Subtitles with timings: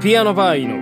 [0.00, 0.80] ピアノバー井上。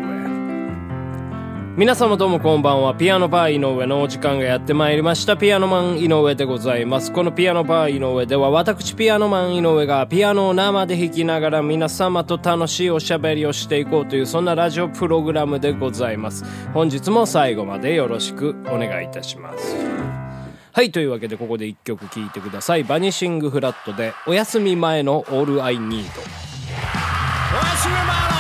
[1.77, 2.95] 皆様どうもこんばんは。
[2.95, 5.37] ピアノバー井上のお時間がやってまいりました。
[5.37, 7.13] ピアノマン井上でございます。
[7.13, 16.45] このピアノバー井上では私ピアノマン井上がピアノを生で弾きながら皆様と楽しいおしゃべりをしていこうというそんなラジオプログラムでございます。
[16.73, 19.77] 本日も最後までよろしくお願いいたします。
[20.71, 22.85] はいというわけでここで一曲聴いてください。
[22.85, 28.38] バニシングフラットでお休み前の All I Need おやすみ前の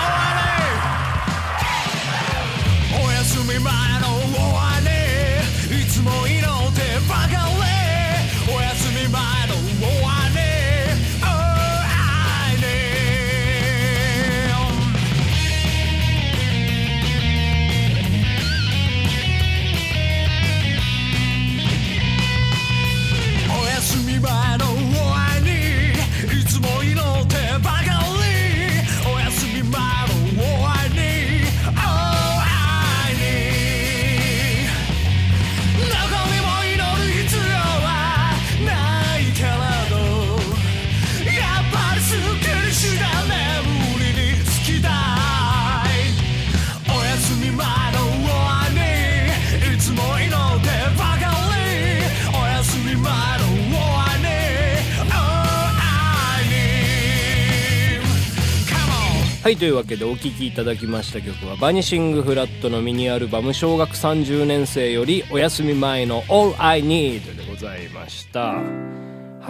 [59.48, 68.56] はいというわけでお聴きいただきました曲はバニシングフラットのミニアルバム小学30年生よりお休み前の All I Need でございました。
[68.56, 68.62] は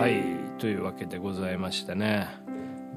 [0.07, 2.29] いというわけでございましてね。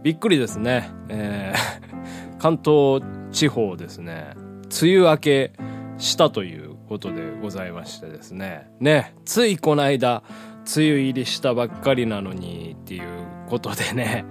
[0.04, 0.92] びっくりですね。
[1.10, 4.36] えー 関東地方ですね。
[4.84, 5.54] 梅雨明け
[5.98, 8.70] したということでございましてですね。
[8.80, 10.22] ねついこの間
[10.78, 13.02] 梅雨入りしたばっかりなのにっていう
[13.50, 14.24] ことでね。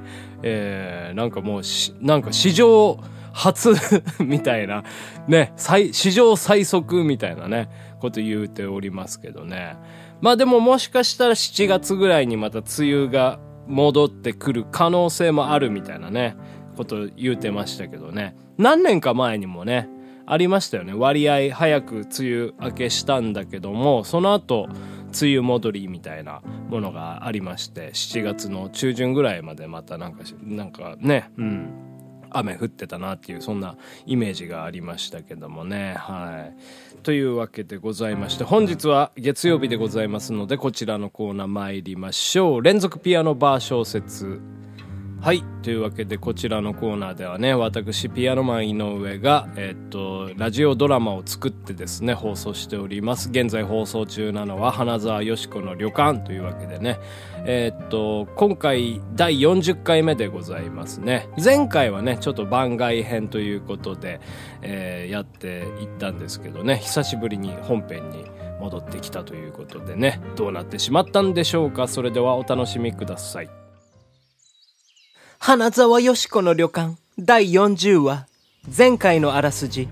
[0.42, 2.98] えーなんかもうし、なんか史上
[3.32, 3.70] 初
[4.24, 4.84] みたいな、
[5.28, 7.68] ね、最、史上最速みたいなね、
[8.00, 9.76] こと言うておりますけどね。
[10.20, 16.36] まあでももしかしたら7月ぐらいにまた梅雨が戻ってくる可能性もあるみたいなね、
[16.76, 18.36] こと言うてましたけどね。
[18.58, 19.88] 何年か前にもね、
[20.26, 20.92] ありましたよね。
[20.94, 24.68] 割合早く梅雨明けしたんだけども、その後、
[25.10, 31.86] 梅雨戻りみたいなものがありまして7月の中旬ぐらいまでまたなんかしなんかねうん
[32.30, 33.76] 雨降ってたなっていうそんな
[34.06, 35.94] イメージがありましたけどもね。
[35.98, 37.00] はい。
[37.02, 42.62] というわけでございまして本日は月曜日でございますのでこちらのコーナー参りましょう。
[42.62, 44.40] 連続ピアノバー小説
[45.22, 45.44] はい。
[45.62, 53.28] というわけで、こちらのコーナーではね、私、ピアノマン井上が、えっと、ラジオドラマを作ってですね、放送しております。
[53.28, 56.98] 現在放送中なのは、花沢よし子の旅館というわけでね、
[57.44, 61.28] えっと、今回、第40回目でございますね。
[61.42, 64.20] 前回はね、ちょっと番外編ということで、
[64.62, 68.24] えーやっていったんですけどね、久しぶりに本編に
[68.60, 71.88] 戻ってきたということでね、どうなってしまったんでしょうか。
[71.88, 73.50] それではお楽しみください。
[75.42, 76.98] 花沢よし子の旅館。
[77.18, 78.26] 第40話。
[78.76, 79.88] 前回のあらすじ。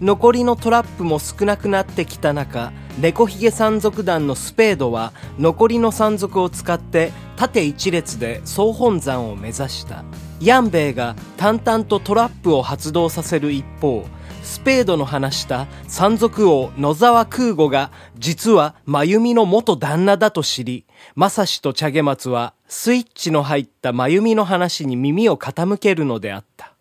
[0.00, 10.04] 残りのトラップも少なくなってきた中猫ひげ山賊団のスペードは残りの山賊を使って縦一列で総本山を目指した。
[10.40, 14.06] ヤンベイが淡々とトラップを発動させる一方
[14.44, 20.86] スペードの話した山賊王野沢空吾が実は真由美の元旦那だと知り、
[21.16, 26.72] 正志と茶毛松はスイッチの入った真由美の話に耳を傾けるのであった。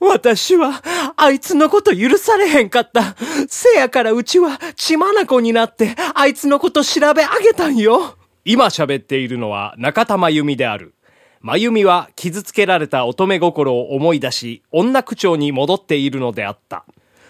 [0.00, 0.82] 私は、
[1.16, 3.14] あいつのこと許されへんかった。
[3.48, 8.18] せやからうちは血眼になって、あいつのこと調べ上げたんよ。
[8.44, 10.94] 今喋っているのは中田真由美である。
[11.40, 16.84] 真由美は傷つけられた乙女心を思い出し、女口調に戻っているのであった。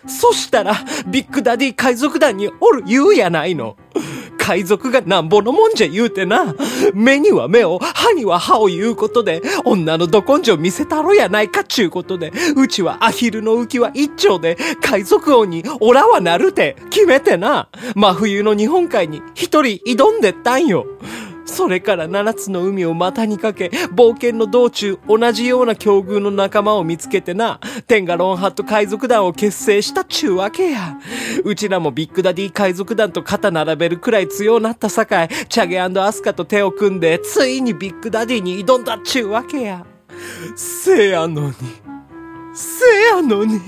[0.07, 0.75] そしたら、
[1.09, 3.77] ビッグダディ海賊団におる言うやないの。
[4.45, 6.55] 海賊がなんぼのもんじゃ言うてな。
[6.93, 17.69] 目には目を、歯には歯を言うことで、女のど根性見せたろやないかちゅうことで、うちはアヒルの浮き輪一丁で、海賊王にオラはなるて、決めてな。
[17.95, 20.85] 真冬の日本海に一人挑んでったんよ。
[21.47, 30.99] それから七つの海を股にかけ、冒険の道中、同じような境遇の仲間を見つけてな、テンガロンハット海賊団を結成したちゅうわけや。
[31.45, 39.85] うちらもビッグダディ海賊団と肩並べるくらい強なったさかい、チャゲアスカと手を組んで、ついにビッグダディに挑んだっちゅうわけや。
[40.57, 41.55] せやのに、
[42.55, 43.61] せやのに、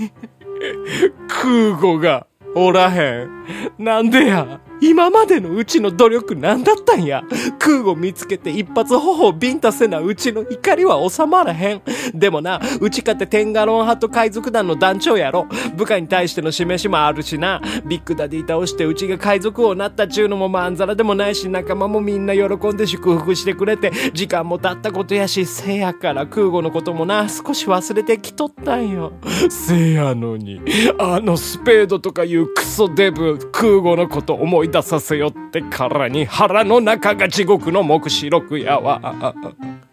[1.28, 3.30] 空母がおらへん。
[3.78, 4.60] なんでや？
[4.80, 7.22] 今までのうちの努力なんだったんや。
[7.58, 11.82] 空母見つけて一発頬をビンタせなうちの怒りは収まらへん。
[12.14, 15.46] でもな、うちかってテンガロンハット海賊団の団長やろ。
[15.76, 17.60] 部下に対しての示しもあるしな。
[17.86, 29.12] ビッグダディ倒してうちが海賊王になったちゅうのもまんざらでもないし、仲間もみんな喜んで祝福してくれて、時間も経ったことやし、せやから空母のこともな、少し忘れてきとったんよ。
[29.48, 30.60] せやのに、
[30.98, 39.34] あのスペードとかいうクソデブ、空母のこと思い出させよってからに腹の中が地獄の目視録やわ。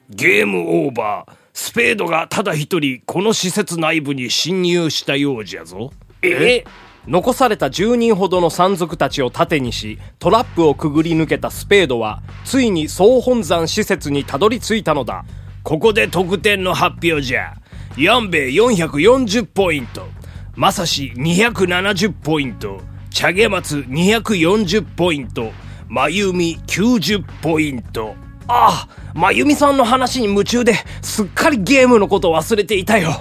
[0.10, 1.34] ゲームオーバー。
[1.54, 5.92] スペードがただ一人この施設内部に侵入したようじゃぞ。
[6.22, 6.64] え？
[7.06, 15.26] 残された10人ほどの山賊たちを盾にし、トラップをくぐり抜けたスペードは、ついに総本山施設にたどり着いたのだ。
[15.64, 17.56] ここで得点の発表じゃ。
[17.98, 20.08] ヤンベイ440ポイント。
[20.56, 22.80] まさし270ポイント。
[23.14, 25.52] チャゲマツ240ポイント。
[25.88, 28.16] まゆみ90ポイント。
[28.48, 30.74] ああ、まゆみさんの話に夢中で、
[31.04, 33.12] すっかりゲームのこと忘れていたよ。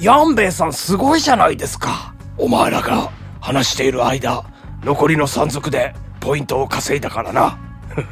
[0.00, 2.14] ヤンベイさんすごいじゃないですか。
[2.38, 3.10] お前らが
[3.40, 4.44] 話している間、
[4.84, 7.58] 残りの山賊でポイントを稼いだからな。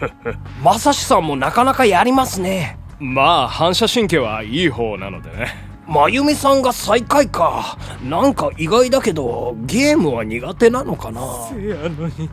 [0.64, 2.76] まさしさんもなかなかやりますね。
[2.98, 5.69] まあ、反射神経はいい方なのでね。
[5.90, 7.76] まゆみさんが最下位か。
[8.04, 11.20] なんか意外だけど、ゲームは苦手なのかな？
[11.50, 12.30] せやのに、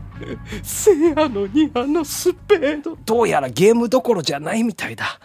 [0.62, 2.96] せやのにあのスペード。
[3.04, 5.20] どうやらゲームどころじゃないみたいだ。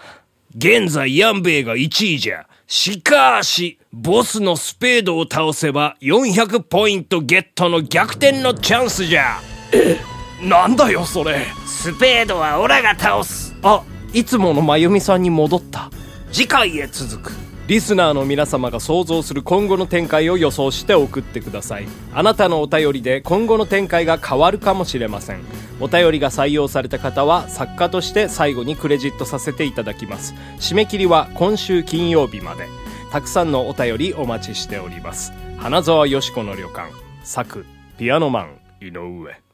[0.56, 2.49] 現在ヤンベイが1位じゃ。
[2.67, 9.40] しかし、ボスのスペードを倒せば400ポイントゲットの逆転のチャンスじゃ。
[9.75, 9.99] え、
[10.43, 11.44] なんだよそれ。
[11.67, 13.55] スペードはオラが倒す。
[13.62, 13.82] あ、
[14.14, 15.90] いつものまゆみさんに戻った。
[16.32, 17.51] 次回へ続く。
[17.68, 21.86] リスナーの皆様が想像する今後の展開を予想して送ってください。
[22.12, 25.40] あなたのお便りで今後の展開が変わるかもしれません。
[25.80, 30.34] お便りが採用された方は作家として最後にクレジットさせていただきます。
[30.58, 32.66] 締め切りは今週金曜日まで。
[33.12, 35.32] たくさんのお便りお待ちしております。
[35.58, 36.90] 花沢よしこの旅館。
[37.22, 37.64] 作
[37.96, 39.51] ピアノマン井上。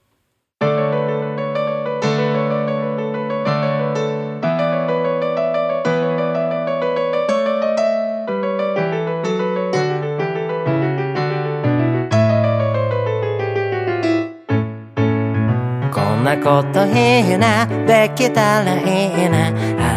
[16.29, 19.49] なこといいな、できたらいいな。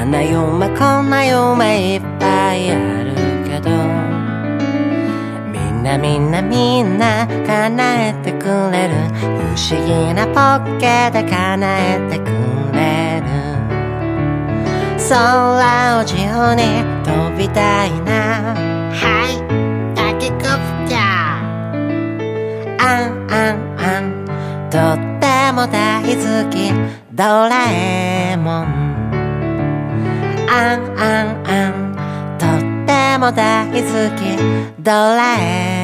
[0.01, 3.69] あんな夢、こんな夢いっぱいあるけど。
[5.51, 8.95] みんなみんなみんな叶えてくれる。
[9.19, 12.31] 不思議なポッケで叶えてく
[12.73, 13.27] れる。
[15.09, 16.61] 空を自由に
[17.03, 18.55] 飛びたいな。
[18.93, 19.35] はい、
[19.93, 20.45] タケコプ
[20.89, 21.51] ター。
[22.79, 24.01] あんあんあん。
[24.69, 26.71] とっても大好き
[27.11, 28.65] ドラえもん。
[30.49, 32.37] あんあんあん。
[32.37, 32.49] とっ
[32.85, 33.77] ても大好
[34.17, 34.19] き
[34.79, 35.80] ドラえもん。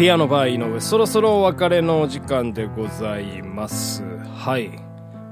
[0.00, 4.02] ピアノバー井上そろそろお別れのお時間でございます。
[4.02, 4.70] はい。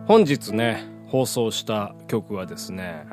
[0.04, 3.06] 本日ね放送した曲はですね、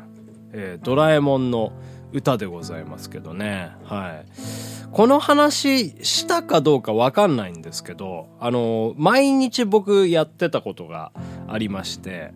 [0.52, 1.72] えードラえもんの
[2.12, 3.70] 歌でございますけどね。
[3.84, 4.26] はい。
[4.92, 11.10] この話したかどうかわかんないんですけどあの毎日僕やってたことが
[11.48, 12.34] ありまして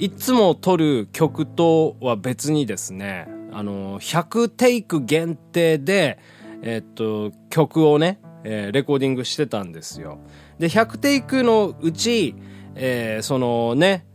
[0.00, 6.18] いつも撮る曲とは別にですねあの100テイク限定で
[6.62, 10.18] えっと曲をねえーレコーディングしてたんですよ。
[10.58, 12.34] で、100テイクのうち、
[12.74, 14.06] えーそのね、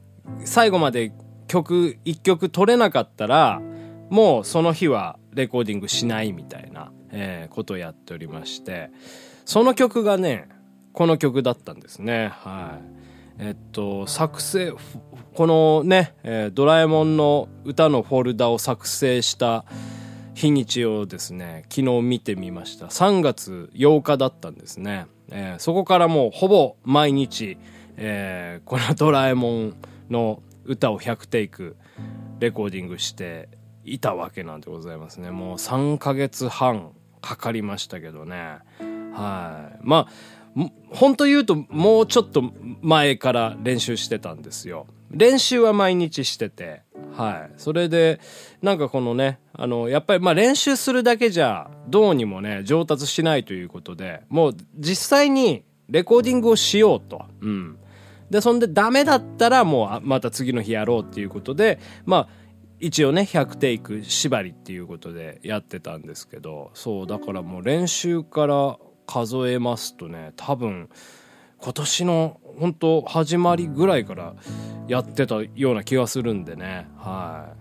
[0.44, 1.12] 最後まで
[1.48, 3.62] 曲1曲取れなかったら、
[4.10, 8.90] もうその日はレコーディングしないみたいな、えーことをやっておりまして、
[9.46, 10.50] その曲がね、
[10.94, 12.30] この曲だったんですね。
[12.30, 12.96] はい。
[13.38, 14.74] えっと、作成、
[15.34, 19.66] このね、えードラえもんの歌のフォルダを作成した
[20.36, 22.88] 日にちをですね昨日見てみました。
[22.88, 27.58] 3月8日だったんですね、えーそこからもうほぼ毎日、
[27.98, 29.76] えーこの「ドラえもん」
[30.12, 31.78] の歌を100テイク
[32.40, 33.48] レコーディングして
[33.86, 35.32] いたわけなんでございますね。
[35.32, 38.58] もう3ヶ月半かかりましたけどね。
[39.14, 39.80] はい。
[39.82, 42.44] まあ本当言うともうちょっと
[42.82, 44.88] 前から練習してたんですよ。
[45.12, 46.82] 練習は毎日してて
[47.16, 47.54] はい。
[47.58, 48.20] それで、
[48.62, 57.26] なんかこのね、あの、やっぱりまあ練習するだけじゃ、どうにもね、上達しないということで、もう実際にレコーディングをしようと。
[57.42, 57.78] うん。
[58.30, 62.28] で、そんでダメだったらもうまた次の日やろうっていうことで、まあ、
[62.80, 70.90] 一応ね、100テイク縛りっていうことでやってたんですけど、そう、だからもう練習から数えますとね、多分、
[71.60, 74.34] 今年の本当始まりぐらいから
[74.88, 76.88] やってたような気がするんでね。
[76.98, 77.54] は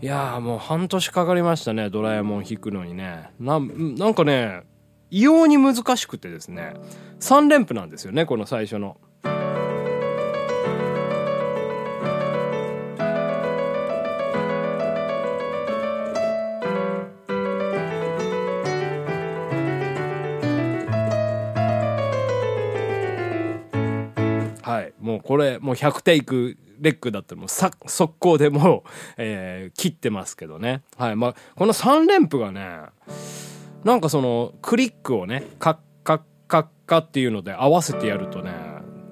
[0.00, 0.06] い。
[0.06, 3.30] いやーもう半年かかりましたねドラえもん弾くのにね。
[3.38, 4.62] ななんかね
[5.10, 6.74] 異様に難しくてですね。
[7.20, 8.96] 3連符なんですよねこの最初の。
[25.32, 30.82] これ、もう100テイクレックだったらもうさ、速攻でもう、えー切ってますけどね。
[30.98, 31.16] はい。
[31.16, 32.80] まあ、この3連符がね、
[33.82, 38.52] なんかその、クリックをね、カッカッカッカっていうので合わせてやるとね、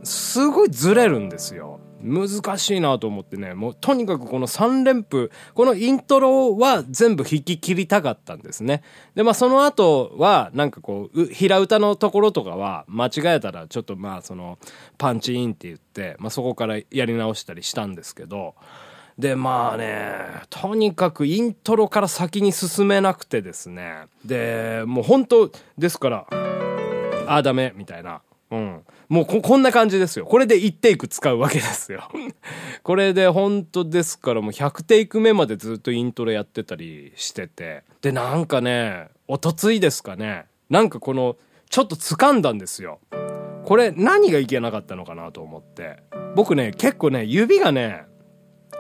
[0.03, 1.81] すごいずれるんですよ。
[2.03, 8.83] 難しいなと思ってね、もうとにかくこの3連符、このイントロは全部弾き切りたかったんですね。
[9.15, 14.59] で、まあその後は、なんかこう、平歌のところとかは間違えたらちょっとまあその、
[14.99, 18.55] パンチインって言って、まあそこからやり直したりしたんですけど、
[19.19, 20.15] で、まあね、
[20.49, 24.07] とにかくイントロから先に進めなくてですね。
[24.25, 28.23] で、もう本当ですから、あーダメ、みたいな。
[28.51, 28.83] うん。
[29.11, 30.25] もうこ、こんな感じですよ。
[30.25, 32.09] これで1テイク使うわけですよ。
[32.85, 37.83] これで本当ですからもう100テイク目までずっとイントロやってたりしてて。
[38.03, 40.47] で、なんかね、おとついですかね。
[40.71, 41.37] なんかこの、
[41.71, 43.01] ちょっと掴んだんですよ。
[43.65, 45.97] これ何がいけなかったのかなと思って。
[46.37, 48.05] 僕ね、結構ね、指がね、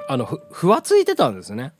[0.08, 1.72] あの、ふ、ふわついてたんですね。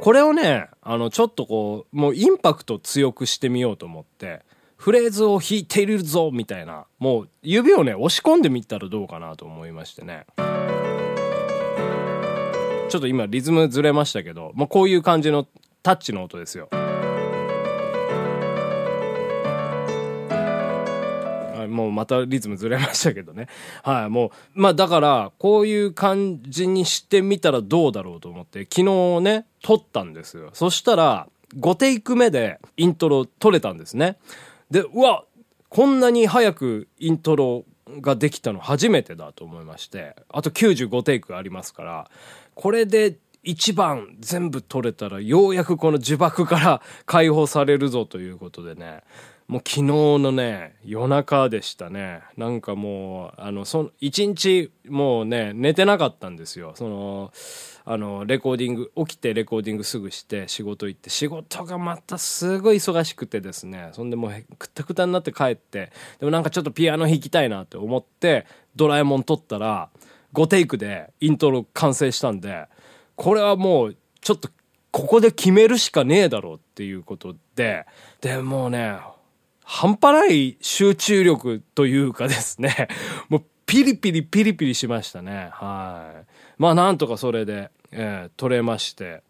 [0.00, 4.42] これをね、あの、ちょっとこう、もうインパクト強くしてみようと思って、
[4.82, 10.26] フレーズを弾いているぞみたいな、もう指をね、押し込んでみたらどうかなと思いましてね。
[12.88, 15.46] ちょっと今リズムずれましたけど、もうこういう感じの
[15.84, 16.68] タッチの音ですよ。
[16.72, 16.78] は
[21.64, 23.46] いもうまたリズムずれましたけどね。
[23.84, 30.50] はい、もう、まあだから、こういう感じにしてみたらどうだろうと思って、昨日ね、撮ったんですよ。
[30.54, 34.16] そしたら、5テイク目でイントロ撮れたんですね。
[34.72, 35.24] で、うわ
[35.68, 37.64] こんなに早くイントロ
[38.00, 42.10] ができたの初めてだと思いまして、あと95テイクありますから、
[42.54, 49.02] これで1番全部取れたらようやくこの呪縛から解放されるぞということでね、
[49.52, 52.22] もう昨日のね、夜中でしたね。
[52.38, 56.72] なんかもう、あの、その、一日もうね、寝てなかったんですよ。
[56.74, 57.32] その、
[57.84, 69.90] あの、レコーディング、起きてレコーディングすぐして仕事行って、仕事がまたすごい忙しくてですね、そんでもうくたくたになって帰って、でもなんかちょっとピアノ弾きたいなって思って、ドラえもん撮ったら、
[70.32, 72.68] 5テイクでイントロ完成したんで、
[73.16, 74.48] これはもう、ちょっと、
[74.92, 77.84] ここで決めるしかねえだろうっていうことで、
[78.22, 78.96] で、もうね、
[79.64, 82.88] 半端ない集中力というかですね、
[83.28, 85.48] もうピリピリピリピリしましたね。
[85.52, 86.26] はい。
[86.58, 89.22] まあなんとかそれで、えー取れまして、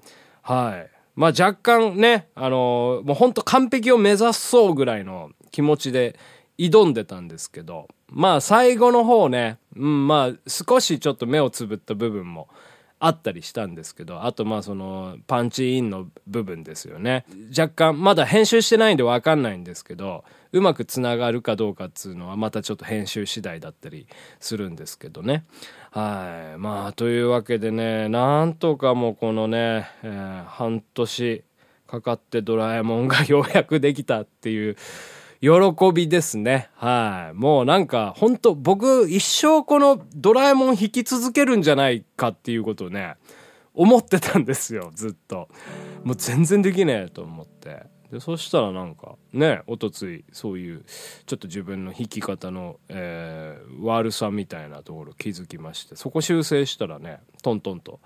[0.42, 0.90] はい。
[1.14, 6.18] まあ若干ね、あのーもう本当完璧を目指そうぐらいの気持ちで
[6.58, 12.48] 挑んでたんですけど、まあ最後の方ね、うん、まあ少しちょっと目をつぶった部分も
[13.04, 17.24] あったりしたんですけど、あとまあそのパンチインの部分ですよね。
[17.50, 24.06] 若干まだ編集してないんでわかんないんですけど、うまくつながるかどうかっつうのはまたちょっと編集次第だったり
[24.38, 25.44] するんですけどね。
[25.90, 26.58] はい。
[26.58, 31.42] まあというわけでね、なんとかもこのね、えー半年
[31.88, 34.76] かかってドラえもんがようやくできたっていう
[35.42, 35.50] 喜
[35.92, 36.70] びですね。
[36.76, 37.36] はい。
[37.36, 43.16] もうなんか、本当僕一生このドラえもん弾き続けるんじゃないかっていうことをね、
[43.74, 45.48] 思ってたんですよ、ずっと。
[46.04, 47.86] もう全然できねえと思って。
[48.12, 50.84] で、そしたらなんか、ね、おとつい、そういう、
[51.26, 57.98] ちょっと自分の弾き方の、えー悪さみたいなところ気づきまして、そこ修正したらね、トントンと、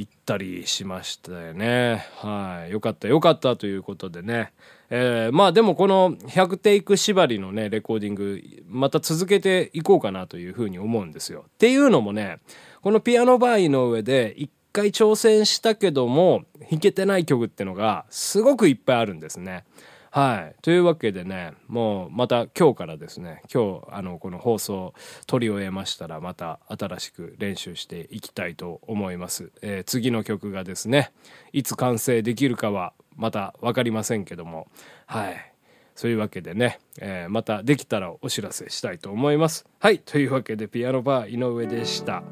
[0.00, 2.06] 行ったりしましたよね。
[2.16, 2.72] はい。
[2.72, 4.52] よかったよかったということでね。
[4.88, 11.44] えーまあでもこの100テイク縛りのね、レコーディング、また続けていこうかなというふうに思うんですよ。
[11.46, 12.38] っていうのもね、
[12.80, 19.64] このピアノバーイの上で一回挑戦したけども、弾けてない曲ってのがすごくいっぱいあるんですね。
[20.10, 20.56] はい。
[20.62, 24.92] というわけでね、もうまた今日からですね、今日、あの、この放送
[25.28, 29.52] 取り終えましたら、また新しく練習していきたいと思います。
[29.62, 31.12] えー次の曲がですね、
[31.52, 34.66] いつ完成できるかはまた分かりませんけども、
[35.06, 35.52] はい。
[35.94, 39.64] そういうわけでね、えーまたできたらお知らせしたいと思います。
[39.78, 40.00] はい。
[40.00, 42.24] というわけで、ピアノバー井上でした。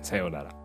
[0.00, 0.55] さようなら。